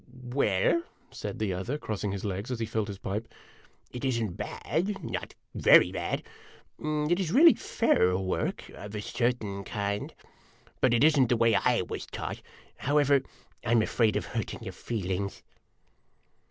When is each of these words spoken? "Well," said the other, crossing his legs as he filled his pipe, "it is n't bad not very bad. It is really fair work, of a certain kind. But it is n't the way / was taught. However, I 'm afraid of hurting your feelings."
"Well," 0.33 0.81
said 1.11 1.37
the 1.37 1.53
other, 1.53 1.77
crossing 1.77 2.11
his 2.11 2.25
legs 2.25 2.49
as 2.49 2.59
he 2.59 2.65
filled 2.65 2.87
his 2.87 2.97
pipe, 2.97 3.27
"it 3.91 4.03
is 4.03 4.19
n't 4.19 4.35
bad 4.35 5.03
not 5.03 5.35
very 5.53 5.91
bad. 5.91 6.23
It 6.79 7.19
is 7.19 7.31
really 7.31 7.53
fair 7.53 8.17
work, 8.17 8.67
of 8.69 8.95
a 8.95 8.99
certain 9.01 9.63
kind. 9.63 10.11
But 10.79 10.95
it 10.95 11.03
is 11.03 11.19
n't 11.19 11.29
the 11.29 11.37
way 11.37 11.55
/ 11.81 11.87
was 11.87 12.07
taught. 12.07 12.41
However, 12.77 13.21
I 13.63 13.69
'm 13.73 13.83
afraid 13.83 14.15
of 14.15 14.25
hurting 14.25 14.63
your 14.63 14.73
feelings." 14.73 15.43